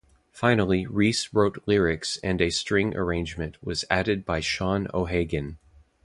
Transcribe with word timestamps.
Finally 0.31 0.87
Rhys 0.87 1.31
wrote 1.31 1.61
lyrics 1.67 2.17
and 2.23 2.41
a 2.41 2.49
string 2.49 2.97
arrangement 2.97 3.63
was 3.63 3.85
added 3.91 4.25
by 4.25 4.39
Sean 4.39 4.87
O'Hagan. 4.95 5.59